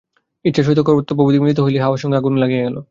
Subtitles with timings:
[0.45, 2.77] ইচ্ছার সহিত কর্তব্যবুদ্ধি মিলিত হইতেই হাওয়ার সঙ্গে আগুন লাগিয়া গেল।